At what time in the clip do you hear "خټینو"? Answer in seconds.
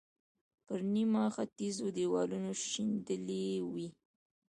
1.35-1.85